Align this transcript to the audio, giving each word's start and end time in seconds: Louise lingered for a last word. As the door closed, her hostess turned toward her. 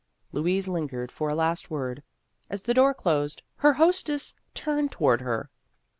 Louise 0.31 0.67
lingered 0.67 1.11
for 1.11 1.29
a 1.29 1.35
last 1.35 1.69
word. 1.69 2.01
As 2.49 2.63
the 2.63 2.73
door 2.73 2.91
closed, 2.91 3.43
her 3.57 3.73
hostess 3.73 4.33
turned 4.55 4.91
toward 4.91 5.21
her. 5.21 5.51